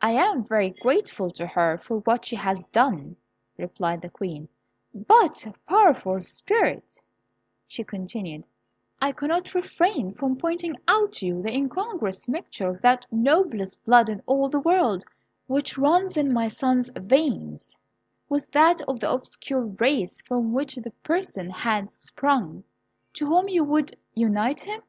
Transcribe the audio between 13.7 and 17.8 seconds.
blood in all the world which runs in my son's veins